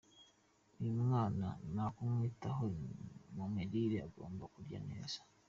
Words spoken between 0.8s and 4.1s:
mwana nukumwitaho no mumirire